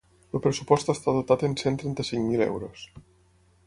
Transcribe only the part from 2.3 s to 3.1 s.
mil euros.